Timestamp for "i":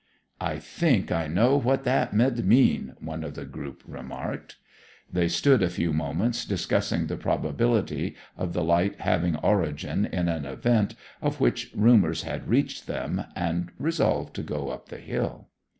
0.39-0.57, 1.11-1.27